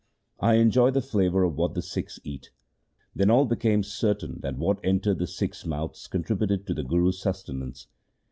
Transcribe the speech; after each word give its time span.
I 0.39 0.55
enjoy 0.55 0.89
the 0.89 0.99
flavour 1.03 1.43
of 1.43 1.57
what 1.59 1.75
the 1.75 1.81
Sikhs 1.83 2.19
eat.' 2.23 2.49
Then 3.13 3.29
all 3.29 3.45
became 3.45 3.83
certain 3.83 4.39
that 4.41 4.57
what 4.57 4.79
entered 4.83 5.19
the 5.19 5.27
Sikhs' 5.27 5.63
mouths 5.63 6.07
contributed 6.07 6.65
to 6.65 6.73
the 6.73 6.83
Guru's 6.83 7.19
sus 7.19 7.43
tenance. 7.43 7.85